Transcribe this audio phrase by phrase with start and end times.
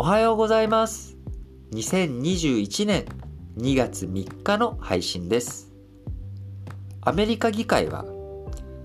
[0.00, 1.16] おはようございます。
[1.72, 3.04] 2021年
[3.56, 5.72] 2月3日の配信です。
[7.00, 8.04] アメリカ議会は、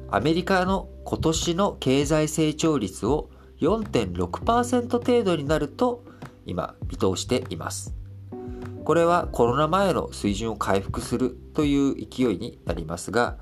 [0.09, 3.29] アメリカの今年の経済成長率を
[3.59, 6.03] 4.6%程度になると
[6.47, 7.93] 今見通しています。
[8.83, 13.37] これはコロナ前の水準を回復するという勢いになりますが、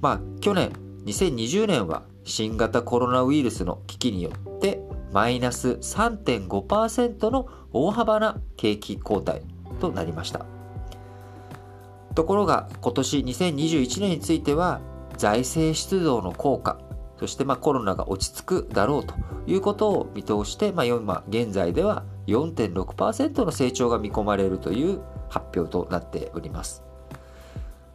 [0.00, 0.72] まあ去年
[1.04, 9.42] 2020年は新型コロナウイルスの危機によってマイナス3.5%の大幅な景気後退
[9.80, 10.46] となりました。
[12.14, 14.80] ところが今年2021年については
[15.16, 16.78] 財政出動の効果、
[17.18, 19.14] そしてまあコロナが落ち着くだろうと
[19.46, 26.82] いうことを見通して、まあ、今現在では4.6%の成長が見込まれるという発表となっております。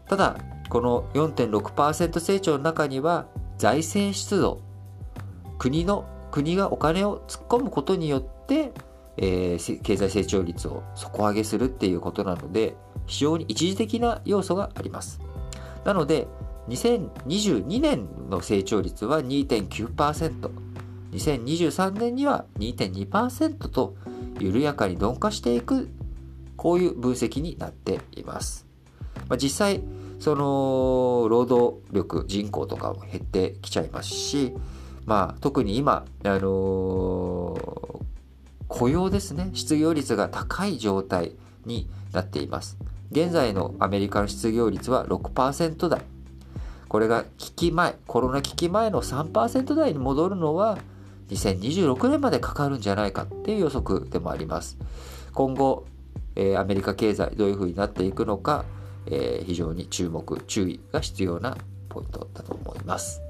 [0.08, 0.38] ただ、
[0.70, 3.26] この4.6%成長の中には
[3.58, 4.62] 財政出動、
[5.58, 8.72] 国の国がお金を突っ込むことによって、
[9.18, 12.76] えー経済成長率を底上げするっていうことなので
[13.08, 15.20] 非常に一時的な要素があります。
[15.86, 16.28] なので
[16.70, 23.96] 2022年の成長率は 2.9%2023 年には2.2%と
[24.40, 25.90] 緩やかに鈍化していく
[26.56, 28.68] こういう分析になっています、
[29.30, 29.82] まあ、実際
[30.20, 34.54] その労働力人口とかも減ってきちゃいますし
[35.08, 37.98] まあ、特に今、あのー
[38.70, 41.32] 雇用ですね、失業率が高い状態
[41.66, 42.78] になっています。
[43.12, 46.02] 現在のアメリカの失業率は6%台。
[46.90, 50.78] これが危機前、コロナ危機前の3%台に戻るのは
[51.30, 54.78] 2026年までかかるんじゃないかっていう予測でもあります。
[55.34, 55.86] 今後、
[56.36, 58.66] えーアメリカ経済どういうふうになっていくのか、
[59.06, 63.27] えー非常に注目、注意が必要なポイントだと思います。